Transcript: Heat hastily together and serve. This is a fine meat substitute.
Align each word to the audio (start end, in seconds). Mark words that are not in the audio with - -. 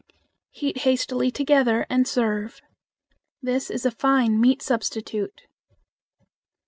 Heat 0.49 0.79
hastily 0.79 1.29
together 1.29 1.85
and 1.87 2.07
serve. 2.07 2.59
This 3.39 3.69
is 3.69 3.85
a 3.85 3.91
fine 3.91 4.41
meat 4.41 4.63
substitute. 4.63 5.43